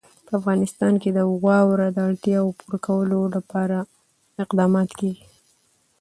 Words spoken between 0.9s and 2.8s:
کې د واوره د اړتیاوو پوره